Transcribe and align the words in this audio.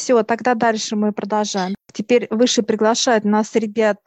Все, 0.00 0.22
тогда 0.22 0.54
дальше 0.54 0.96
мы 0.96 1.12
продолжаем. 1.12 1.74
Теперь 1.92 2.26
выше 2.30 2.62
приглашает 2.62 3.26
нас 3.26 3.54
ребят 3.54 3.98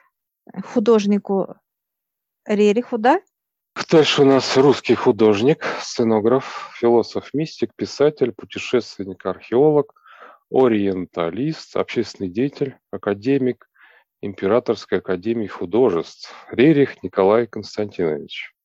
художнику 0.74 1.56
Рериху, 2.48 2.98
да? 2.98 3.22
Дальше 3.92 4.24
у 4.24 4.26
нас 4.26 4.58
русский 4.58 4.96
художник, 4.96 5.64
сценограф, 5.80 6.72
философ, 6.80 7.30
мистик, 7.32 7.76
писатель, 7.76 8.32
путешественник, 8.32 9.24
археолог, 9.24 9.94
ориенталист, 10.50 11.76
общественный 11.76 12.32
деятель, 12.32 12.76
академик 12.90 13.70
Императорской 14.20 14.98
академии 14.98 15.46
художеств 15.46 16.34
Рерих 16.50 17.04
Николай 17.04 17.46
Константинович. 17.46 18.56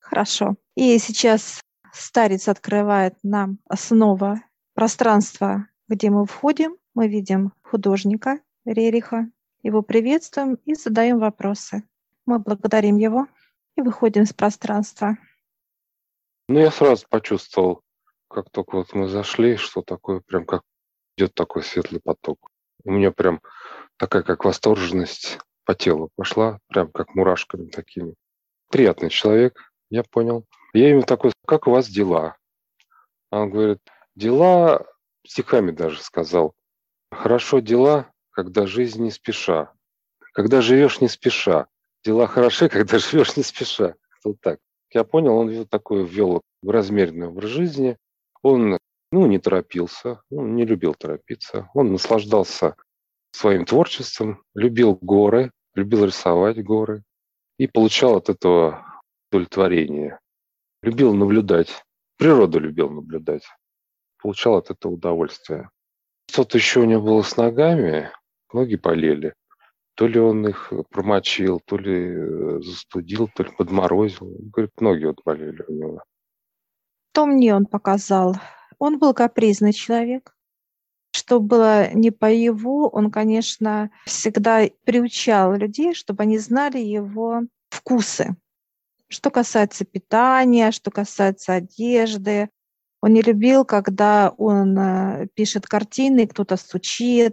Хорошо. 0.00 0.56
И 0.74 0.98
сейчас 0.98 1.60
старец 1.92 2.48
открывает 2.48 3.14
нам 3.22 3.58
снова 3.76 4.40
пространство, 4.74 5.68
где 5.88 6.10
мы 6.10 6.26
входим. 6.26 6.76
Мы 6.94 7.08
видим 7.08 7.52
художника 7.62 8.40
Рериха, 8.64 9.30
его 9.62 9.82
приветствуем 9.82 10.54
и 10.64 10.74
задаем 10.74 11.18
вопросы. 11.18 11.84
Мы 12.26 12.38
благодарим 12.38 12.96
его 12.96 13.26
и 13.76 13.82
выходим 13.82 14.22
из 14.22 14.32
пространства. 14.32 15.16
Ну, 16.48 16.58
я 16.58 16.70
сразу 16.70 17.06
почувствовал, 17.08 17.82
как 18.28 18.50
только 18.50 18.76
вот 18.76 18.92
мы 18.92 19.08
зашли, 19.08 19.56
что 19.56 19.82
такое, 19.82 20.20
прям 20.20 20.44
как 20.44 20.62
идет 21.16 21.34
такой 21.34 21.62
светлый 21.62 22.00
поток. 22.00 22.50
У 22.84 22.90
меня 22.90 23.12
прям 23.12 23.40
такая, 23.96 24.22
как 24.22 24.44
восторженность 24.44 25.38
по 25.64 25.74
телу 25.74 26.10
пошла, 26.16 26.58
прям 26.68 26.90
как 26.90 27.14
мурашками 27.14 27.68
такими. 27.68 28.14
Приятный 28.68 29.10
человек, 29.10 29.72
я 29.90 30.02
понял. 30.02 30.44
Я 30.72 30.88
ему 30.88 31.02
такой, 31.02 31.32
как 31.46 31.66
у 31.66 31.70
вас 31.70 31.88
дела? 31.88 32.36
Он 33.30 33.50
говорит, 33.50 33.78
дела, 34.14 34.86
стихами 35.26 35.70
даже 35.70 36.00
сказал. 36.00 36.54
Хорошо 37.10 37.60
дела, 37.60 38.10
когда 38.30 38.66
жизнь 38.66 39.02
не 39.02 39.10
спеша. 39.10 39.72
Когда 40.32 40.60
живешь 40.60 41.00
не 41.00 41.08
спеша. 41.08 41.66
Дела 42.04 42.26
хороши, 42.26 42.68
когда 42.68 42.98
живешь 42.98 43.36
не 43.36 43.42
спеша. 43.42 43.94
Вот 44.24 44.40
так. 44.40 44.58
Я 44.90 45.04
понял, 45.04 45.36
он 45.36 45.66
такой 45.66 46.04
ввел 46.04 46.42
в 46.62 46.70
размеренный 46.70 47.28
образ 47.28 47.50
жизни. 47.50 47.96
Он 48.42 48.78
ну, 49.10 49.26
не 49.26 49.38
торопился, 49.38 50.22
ну, 50.30 50.46
не 50.46 50.64
любил 50.64 50.94
торопиться. 50.94 51.68
Он 51.74 51.92
наслаждался 51.92 52.76
своим 53.30 53.64
творчеством, 53.64 54.42
любил 54.54 54.98
горы, 55.00 55.52
любил 55.74 56.06
рисовать 56.06 56.62
горы 56.62 57.02
и 57.58 57.66
получал 57.66 58.16
от 58.16 58.28
этого 58.28 58.84
удовлетворение. 59.30 60.18
Любил 60.82 61.14
наблюдать, 61.14 61.84
природу 62.16 62.58
любил 62.58 62.90
наблюдать, 62.90 63.44
получал 64.22 64.56
от 64.56 64.70
этого 64.70 64.92
удовольствие. 64.92 65.68
Что-то 66.30 66.58
еще 66.58 66.80
у 66.80 66.84
него 66.84 67.02
было 67.02 67.22
с 67.22 67.36
ногами, 67.36 68.10
ноги 68.52 68.76
болели. 68.76 69.34
То 69.94 70.06
ли 70.06 70.18
он 70.18 70.48
их 70.48 70.72
промочил, 70.90 71.60
то 71.60 71.76
ли 71.76 72.14
э, 72.14 72.60
застудил, 72.62 73.28
то 73.28 73.42
ли 73.42 73.50
подморозил. 73.50 74.34
Говорит, 74.38 74.80
ноги 74.80 75.04
вот 75.04 75.20
болели 75.24 75.62
у 75.68 75.72
него. 75.72 76.02
То 77.12 77.26
мне 77.26 77.54
он 77.54 77.66
показал. 77.66 78.36
Он 78.78 78.98
был 78.98 79.12
капризный 79.12 79.74
человек. 79.74 80.34
Что 81.14 81.40
было 81.40 81.92
не 81.92 82.10
по 82.10 82.24
его, 82.24 82.88
он, 82.88 83.10
конечно, 83.10 83.90
всегда 84.06 84.62
приучал 84.84 85.54
людей, 85.54 85.92
чтобы 85.92 86.22
они 86.22 86.38
знали 86.38 86.78
его 86.78 87.42
вкусы. 87.68 88.34
Что 89.08 89.30
касается 89.30 89.84
питания, 89.84 90.70
что 90.70 90.90
касается 90.90 91.52
одежды, 91.52 92.48
он 93.02 93.12
не 93.12 93.22
любил, 93.22 93.64
когда 93.64 94.30
он 94.38 94.78
э, 94.78 95.26
пишет 95.34 95.66
картины, 95.66 96.28
кто-то 96.28 96.56
стучит, 96.56 97.32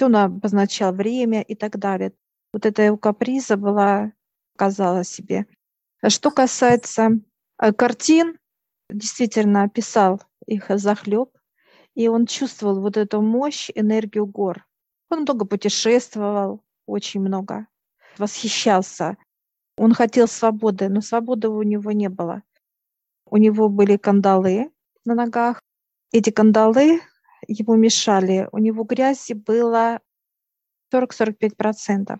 он 0.00 0.14
обозначал 0.14 0.92
время 0.92 1.40
и 1.42 1.54
так 1.54 1.78
далее. 1.78 2.12
Вот 2.52 2.66
эта 2.66 2.82
его 2.82 2.98
каприза 2.98 3.56
была, 3.56 4.12
казалось 4.56 5.08
себе. 5.08 5.46
Что 6.06 6.30
касается 6.30 7.20
э, 7.58 7.72
картин, 7.72 8.38
действительно 8.90 9.70
писал 9.70 10.22
их 10.46 10.66
захлеб, 10.68 11.30
и 11.94 12.08
он 12.08 12.26
чувствовал 12.26 12.80
вот 12.80 12.98
эту 12.98 13.22
мощь, 13.22 13.70
энергию 13.74 14.26
гор. 14.26 14.66
Он 15.08 15.20
много 15.20 15.46
путешествовал, 15.46 16.62
очень 16.86 17.20
много, 17.20 17.66
восхищался. 18.18 19.16
Он 19.78 19.94
хотел 19.94 20.28
свободы, 20.28 20.90
но 20.90 21.00
свободы 21.00 21.48
у 21.48 21.62
него 21.62 21.90
не 21.92 22.10
было. 22.10 22.42
У 23.24 23.38
него 23.38 23.70
были 23.70 23.96
кандалы 23.96 24.70
на 25.04 25.14
ногах. 25.14 25.60
Эти 26.12 26.30
кандалы 26.30 27.00
ему 27.46 27.76
мешали. 27.76 28.48
У 28.52 28.58
него 28.58 28.84
грязи 28.84 29.32
было 29.32 30.00
40-45%. 30.92 32.18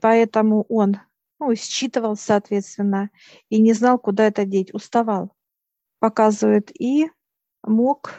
Поэтому 0.00 0.64
он 0.68 0.98
ну, 1.38 1.54
считывал, 1.54 2.16
соответственно, 2.16 3.10
и 3.48 3.60
не 3.60 3.72
знал, 3.72 3.98
куда 3.98 4.26
это 4.26 4.44
деть, 4.44 4.72
уставал. 4.72 5.32
Показывает 5.98 6.70
и 6.78 7.10
мог 7.62 8.12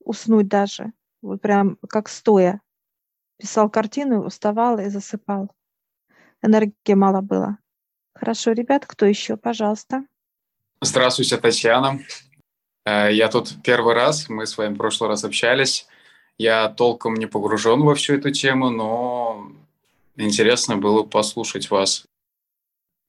уснуть 0.00 0.48
даже, 0.48 0.92
вот 1.22 1.40
прям 1.40 1.76
как 1.88 2.08
стоя. 2.08 2.60
Писал 3.38 3.68
картину, 3.68 4.24
уставал 4.24 4.78
и 4.78 4.88
засыпал. 4.88 5.50
Энергии 6.42 6.94
мало 6.94 7.20
было. 7.20 7.58
Хорошо, 8.14 8.52
ребят, 8.52 8.86
кто 8.86 9.04
еще, 9.04 9.36
пожалуйста? 9.36 10.06
Здравствуйте, 10.80 11.36
Татьяна. 11.36 11.98
Э, 12.86 13.12
я 13.12 13.28
тут 13.28 13.50
первый 13.62 13.94
раз, 13.94 14.28
мы 14.28 14.46
с 14.46 14.56
вами 14.56 14.74
в 14.74 14.78
прошлый 14.78 15.10
раз 15.10 15.24
общались. 15.24 15.86
Я 16.38 16.68
толком 16.68 17.14
не 17.14 17.26
погружен 17.26 17.82
во 17.82 17.94
всю 17.94 18.14
эту 18.14 18.30
тему, 18.30 18.70
но 18.70 19.50
интересно 20.16 20.76
было 20.76 21.02
послушать 21.02 21.70
вас. 21.70 22.06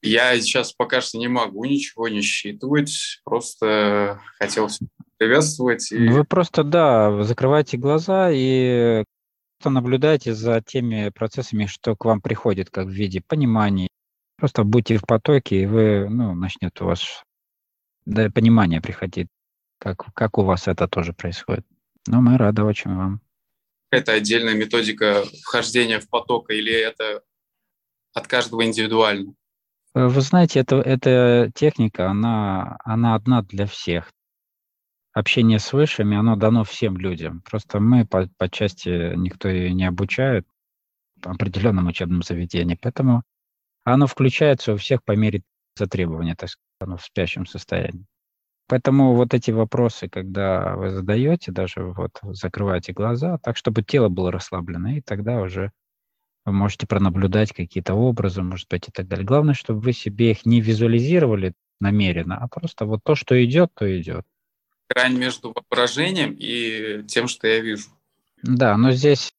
Я 0.01 0.39
сейчас 0.39 0.73
пока 0.73 1.01
что 1.01 1.17
не 1.17 1.27
могу 1.27 1.65
ничего 1.65 2.07
не 2.07 2.21
считывать, 2.21 3.21
просто 3.23 4.21
хотел 4.39 4.69
приветствовать. 5.17 5.91
И... 5.91 6.07
Вы 6.07 6.23
просто, 6.23 6.63
да, 6.63 7.23
закрывайте 7.23 7.77
глаза 7.77 8.29
и 8.31 9.03
наблюдайте 9.63 10.33
за 10.33 10.61
теми 10.61 11.09
процессами, 11.09 11.65
что 11.65 11.95
к 11.95 12.05
вам 12.05 12.21
приходит, 12.21 12.69
как 12.69 12.85
в 12.85 12.91
виде 12.91 13.21
понимания. 13.27 13.87
Просто 14.37 14.63
будьте 14.63 14.97
в 14.97 15.01
потоке, 15.01 15.63
и 15.63 15.65
вы, 15.65 16.07
ну, 16.09 16.35
начнет 16.35 16.79
у 16.79 16.85
вас 16.85 17.23
да, 18.05 18.29
понимание 18.29 18.81
приходить, 18.81 19.27
как, 19.79 20.13
как 20.13 20.37
у 20.37 20.43
вас 20.43 20.67
это 20.67 20.87
тоже 20.87 21.13
происходит. 21.13 21.65
Но 22.07 22.21
мы 22.21 22.37
рады 22.37 22.63
очень 22.63 22.95
вам. 22.95 23.21
Это 23.91 24.13
отдельная 24.13 24.53
методика 24.53 25.23
вхождения 25.43 25.99
в 25.99 26.09
поток 26.09 26.49
или 26.49 26.73
это 26.73 27.23
от 28.13 28.27
каждого 28.27 28.65
индивидуально? 28.65 29.33
Э, 29.93 30.07
вы 30.07 30.21
знаете, 30.21 30.59
это, 30.59 30.77
эта 30.77 31.51
техника, 31.53 32.09
она, 32.09 32.77
она 32.83 33.15
одна 33.15 33.41
для 33.43 33.65
всех 33.65 34.11
общение 35.13 35.59
с 35.59 35.73
высшими, 35.73 36.17
оно 36.17 36.35
дано 36.35 36.63
всем 36.63 36.97
людям. 36.97 37.41
Просто 37.41 37.79
мы 37.79 38.05
по, 38.05 38.29
по 38.37 38.49
части 38.49 39.15
никто 39.15 39.47
ее 39.47 39.73
не 39.73 39.85
обучает 39.85 40.45
по 41.21 41.31
определенном 41.31 41.87
учебном 41.87 42.21
заведении. 42.21 42.77
Поэтому 42.79 43.23
оно 43.83 44.05
включается 44.05 44.73
у 44.73 44.77
всех 44.77 45.03
по 45.03 45.13
мере 45.13 45.43
затребования, 45.75 46.35
так 46.35 46.49
сказать, 46.49 46.67
оно 46.79 46.97
в 46.97 47.03
спящем 47.03 47.45
состоянии. 47.45 48.05
Поэтому 48.67 49.13
вот 49.15 49.33
эти 49.33 49.51
вопросы, 49.51 50.09
когда 50.09 50.75
вы 50.75 50.89
задаете, 50.89 51.51
даже 51.51 51.83
вот 51.83 52.19
закрываете 52.23 52.93
глаза, 52.93 53.37
так, 53.37 53.57
чтобы 53.57 53.83
тело 53.83 54.09
было 54.09 54.31
расслаблено, 54.31 54.97
и 54.97 55.01
тогда 55.01 55.41
уже 55.41 55.71
вы 56.45 56.53
можете 56.53 56.87
пронаблюдать 56.87 57.53
какие-то 57.53 57.93
образы, 57.93 58.41
может 58.41 58.67
быть, 58.69 58.87
и 58.87 58.91
так 58.91 59.07
далее. 59.07 59.25
Главное, 59.25 59.53
чтобы 59.53 59.79
вы 59.79 59.93
себе 59.93 60.31
их 60.31 60.45
не 60.45 60.61
визуализировали 60.61 61.53
намеренно, 61.79 62.37
а 62.37 62.47
просто 62.47 62.85
вот 62.85 63.01
то, 63.03 63.15
что 63.15 63.43
идет, 63.43 63.71
то 63.73 63.99
идет 63.99 64.25
грань 64.89 65.17
между 65.17 65.53
воображением 65.53 66.35
и 66.37 67.03
тем, 67.07 67.27
что 67.27 67.47
я 67.47 67.59
вижу. 67.59 67.89
Да, 68.43 68.77
но 68.77 68.91
здесь 68.91 69.33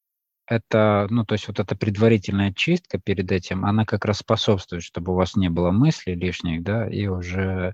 это, 0.47 1.07
ну, 1.09 1.25
то 1.25 1.33
есть 1.33 1.47
вот 1.47 1.59
эта 1.59 1.75
предварительная 1.75 2.53
чистка 2.53 2.99
перед 2.99 3.31
этим, 3.31 3.65
она 3.65 3.85
как 3.85 4.05
раз 4.05 4.19
способствует, 4.19 4.83
чтобы 4.83 5.13
у 5.13 5.15
вас 5.15 5.35
не 5.35 5.49
было 5.49 5.71
мыслей 5.71 6.15
лишних, 6.15 6.63
да, 6.63 6.89
и 6.89 7.07
уже 7.07 7.73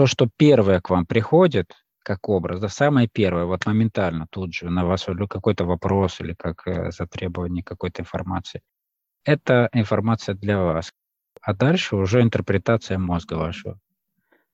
то, 0.00 0.06
что 0.06 0.30
первое 0.34 0.80
к 0.80 0.88
вам 0.88 1.04
приходит, 1.04 1.74
как 2.02 2.30
образ, 2.30 2.58
да, 2.58 2.70
самое 2.70 3.06
первое, 3.06 3.44
вот 3.44 3.66
моментально 3.66 4.26
тут 4.30 4.54
же 4.54 4.70
на 4.70 4.86
вас 4.86 5.04
какой-то 5.28 5.66
вопрос 5.66 6.22
или 6.22 6.32
как 6.32 6.66
э, 6.66 6.90
затребование 6.90 7.62
какой-то 7.62 8.00
информации, 8.00 8.62
это 9.24 9.68
информация 9.74 10.34
для 10.34 10.58
вас. 10.58 10.90
А 11.42 11.52
дальше 11.52 11.96
уже 11.96 12.22
интерпретация 12.22 12.96
мозга 12.96 13.34
вашего. 13.34 13.78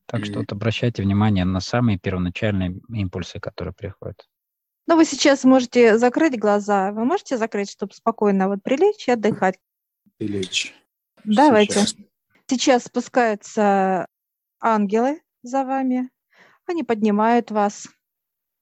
Так 0.06 0.25
что 0.25 0.40
вот 0.40 0.50
обращайте 0.50 1.04
внимание 1.04 1.44
на 1.44 1.60
самые 1.60 1.96
первоначальные 1.96 2.81
импульсы, 2.88 3.38
которые 3.38 3.72
приходят. 3.72 4.26
Ну, 4.88 4.96
вы 4.96 5.04
сейчас 5.04 5.44
можете 5.44 5.96
закрыть 5.96 6.37
глаза. 6.37 6.90
Вы 6.90 7.04
можете 7.04 7.38
закрыть, 7.38 7.70
чтобы 7.70 7.94
спокойно 7.94 8.48
вот 8.48 8.64
прилечь 8.64 9.06
и 9.06 9.12
отдыхать? 9.12 9.60
Прилечь. 10.19 10.75
Давайте. 11.22 11.75
Сейчас. 11.75 11.96
сейчас 12.48 12.84
спускаются 12.87 14.08
ангелы 14.60 15.20
за 15.46 15.64
вами. 15.64 16.10
Они 16.66 16.82
поднимают 16.82 17.50
вас. 17.50 17.88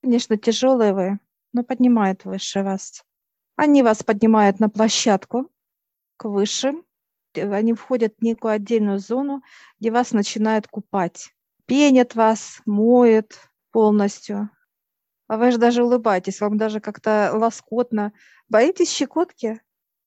Конечно, 0.02 0.36
тяжелые 0.36 0.92
вы. 0.92 1.18
но 1.52 1.62
поднимает 1.62 2.24
выше 2.24 2.62
вас. 2.62 3.04
Они 3.56 3.82
вас 3.82 4.02
поднимают 4.02 4.58
на 4.60 4.68
площадку 4.68 5.50
к 6.16 6.28
высшим. 6.28 6.84
Они 7.34 7.72
входят 7.72 8.14
в 8.18 8.22
некую 8.22 8.52
отдельную 8.52 8.98
зону, 8.98 9.42
где 9.80 9.90
вас 9.90 10.12
начинают 10.12 10.66
купать. 10.68 11.32
Пенят 11.66 12.14
вас, 12.14 12.60
моют 12.66 13.38
полностью. 13.70 14.50
А 15.26 15.36
вы 15.36 15.52
же 15.52 15.58
даже 15.58 15.82
улыбаетесь, 15.82 16.40
вам 16.40 16.58
даже 16.58 16.80
как-то 16.80 17.30
лоскотно. 17.32 18.12
Боитесь 18.48 18.92
щекотки? 18.92 19.60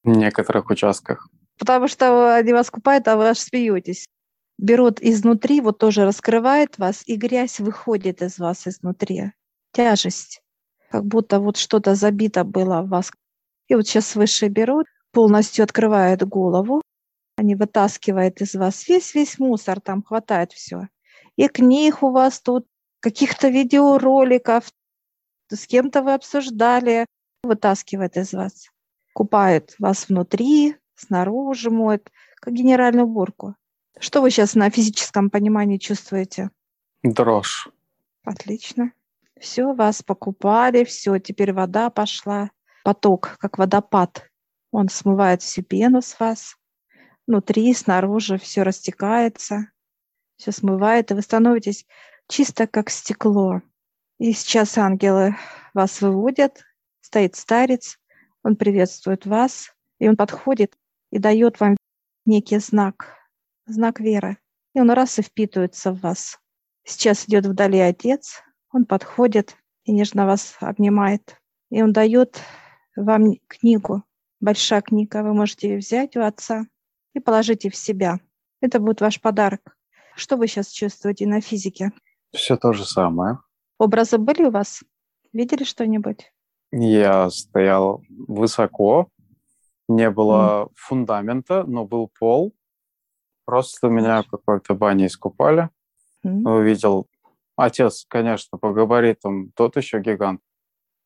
В 0.03 0.09
некоторых 0.09 0.69
участках. 0.69 1.27
Потому 1.57 1.87
что 1.87 2.35
они 2.35 2.53
вас 2.53 2.69
купают, 2.69 3.07
а 3.07 3.17
вы 3.17 3.29
аж 3.29 3.39
смеетесь. 3.39 4.05
Берут 4.57 4.99
изнутри, 5.01 5.61
вот 5.61 5.77
тоже 5.77 6.05
раскрывает 6.05 6.77
вас, 6.77 7.03
и 7.05 7.15
грязь 7.15 7.59
выходит 7.59 8.21
из 8.21 8.39
вас 8.39 8.67
изнутри. 8.67 9.31
Тяжесть. 9.71 10.41
Как 10.89 11.05
будто 11.05 11.39
вот 11.39 11.57
что-то 11.57 11.95
забито 11.95 12.43
было 12.43 12.81
в 12.81 12.89
вас. 12.89 13.11
И 13.67 13.75
вот 13.75 13.87
сейчас 13.87 14.15
выше 14.15 14.47
берут, 14.47 14.87
полностью 15.11 15.63
открывают 15.63 16.23
голову, 16.23 16.81
они 17.37 17.53
вытаскивают 17.53 18.41
из 18.41 18.55
вас 18.55 18.87
весь-весь 18.87 19.37
мусор, 19.37 19.79
там 19.79 20.01
хватает 20.01 20.53
все. 20.53 20.87
И 21.35 21.47
книг 21.47 22.01
у 22.01 22.09
вас 22.09 22.41
тут, 22.41 22.65
каких-то 22.99 23.49
видеороликов, 23.49 24.71
с 25.49 25.67
кем-то 25.67 26.01
вы 26.01 26.15
обсуждали, 26.15 27.05
вытаскивает 27.43 28.17
из 28.17 28.33
вас. 28.33 28.69
Купает 29.13 29.75
вас 29.77 30.09
внутри, 30.09 30.77
снаружи 30.95 31.69
моет, 31.69 32.09
как 32.37 32.53
генеральную 32.53 33.05
уборку. 33.05 33.55
Что 33.99 34.21
вы 34.21 34.29
сейчас 34.29 34.55
на 34.55 34.69
физическом 34.69 35.29
понимании 35.29 35.77
чувствуете? 35.77 36.51
Дрожь. 37.03 37.69
Отлично. 38.23 38.91
Все, 39.39 39.73
вас 39.73 40.03
покупали, 40.03 40.83
все, 40.83 41.17
теперь 41.19 41.53
вода 41.53 41.89
пошла. 41.89 42.51
Поток, 42.83 43.37
как 43.39 43.57
водопад. 43.57 44.29
Он 44.71 44.89
смывает 44.89 45.41
всю 45.41 45.63
пену 45.63 46.01
с 46.01 46.19
вас. 46.19 46.57
Внутри, 47.25 47.73
снаружи 47.73 48.37
все 48.37 48.63
растекается, 48.63 49.71
все 50.37 50.51
смывает, 50.51 51.11
и 51.11 51.13
вы 51.13 51.21
становитесь 51.21 51.85
чисто 52.27 52.67
как 52.67 52.89
стекло. 52.89 53.61
И 54.19 54.31
сейчас 54.31 54.77
ангелы 54.77 55.35
вас 55.73 56.01
выводят, 56.01 56.63
стоит 57.01 57.35
старец, 57.35 57.99
он 58.43 58.55
приветствует 58.55 59.25
вас, 59.25 59.73
и 59.99 60.07
он 60.07 60.15
подходит 60.15 60.77
и 61.11 61.19
дает 61.19 61.59
вам 61.59 61.75
некий 62.25 62.59
знак, 62.59 63.16
знак 63.67 63.99
веры. 63.99 64.37
И 64.73 64.79
он 64.79 64.91
раз 64.91 65.19
и 65.19 65.21
впитывается 65.21 65.91
в 65.91 66.01
вас. 66.01 66.39
Сейчас 66.83 67.25
идет 67.27 67.45
вдали 67.45 67.79
отец, 67.79 68.41
он 68.71 68.85
подходит 68.85 69.55
и 69.83 69.91
нежно 69.91 70.25
вас 70.25 70.55
обнимает. 70.59 71.35
И 71.69 71.81
он 71.81 71.91
дает 71.93 72.39
вам 72.95 73.35
книгу, 73.47 74.03
большая 74.39 74.81
книга, 74.81 75.23
вы 75.23 75.33
можете 75.33 75.69
ее 75.69 75.77
взять 75.77 76.15
у 76.15 76.21
отца 76.21 76.65
и 77.13 77.19
положите 77.19 77.69
в 77.69 77.75
себя. 77.75 78.19
Это 78.61 78.79
будет 78.79 79.01
ваш 79.01 79.21
подарок. 79.21 79.77
Что 80.15 80.37
вы 80.37 80.47
сейчас 80.47 80.69
чувствуете 80.69 81.27
на 81.27 81.41
физике? 81.41 81.91
Все 82.33 82.57
то 82.57 82.73
же 82.73 82.85
самое. 82.85 83.39
Образы 83.77 84.17
были 84.17 84.43
у 84.43 84.51
вас? 84.51 84.83
Видели 85.33 85.63
что-нибудь? 85.63 86.31
Я 86.71 87.29
стоял 87.29 88.01
высоко, 88.09 89.09
не 89.87 90.09
было 90.09 90.65
mm. 90.65 90.71
фундамента, 90.75 91.63
но 91.63 91.85
был 91.85 92.11
пол. 92.19 92.53
Просто 93.47 93.87
меня 93.87 94.23
в 94.23 94.27
какой-то 94.27 94.75
бане 94.75 95.07
искупали. 95.07 95.69
Mm. 96.25 96.43
Увидел 96.49 97.07
отец, 97.55 98.05
конечно, 98.09 98.57
по 98.57 98.73
габаритам, 98.73 99.53
тот 99.55 99.77
еще 99.77 100.01
гигант. 100.01 100.41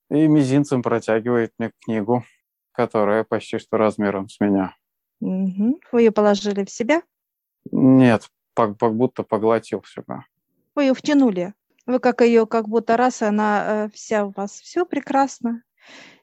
И 0.10 0.28
мизинцем 0.28 0.82
протягивает 0.82 1.54
мне 1.60 1.72
книгу, 1.86 2.26
которая 2.72 3.24
почти 3.24 3.60
что 3.60 3.78
размером 3.78 4.28
с 4.28 4.40
меня. 4.40 4.76
Mm-hmm. 5.24 5.82
Вы 5.92 6.02
ее 6.02 6.12
положили 6.12 6.66
в 6.66 6.72
себя? 6.72 7.04
Нет, 7.72 8.28
как, 8.56 8.76
как 8.80 8.96
будто 8.96 9.22
поглотил 9.22 9.84
себя. 9.84 10.26
Вы 10.74 10.86
ее 10.86 10.94
втянули. 10.96 11.54
Вы 11.86 12.00
как 12.00 12.22
ее, 12.22 12.48
как 12.48 12.68
будто 12.68 12.98
раз, 12.98 13.22
она 13.22 13.86
э, 13.86 13.90
вся 13.94 14.26
у 14.26 14.32
вас, 14.32 14.54
все 14.54 14.84
прекрасно. 14.84 15.62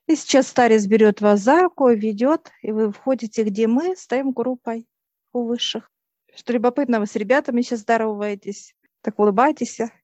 И 0.08 0.16
сейчас 0.16 0.48
старец 0.48 0.84
берет 0.86 1.20
вас 1.20 1.38
за 1.38 1.62
руку, 1.62 1.88
ведет, 1.90 2.50
и 2.62 2.72
вы 2.72 2.90
входите, 2.90 3.44
где 3.44 3.68
мы 3.68 3.94
стоим 3.94 4.32
группой 4.32 4.88
у 5.32 5.44
высших. 5.46 5.88
Что 6.38 6.52
любопытно, 6.52 7.00
вы 7.00 7.06
с 7.06 7.16
ребятами 7.16 7.62
сейчас 7.62 7.80
здороваетесь, 7.80 8.76
так 9.00 9.18
улыбаетесь. 9.18 9.80